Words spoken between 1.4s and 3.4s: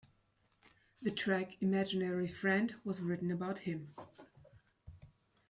"Imaginary Friend", was written